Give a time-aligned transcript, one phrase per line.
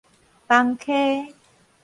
[0.47, 1.35] 崩溪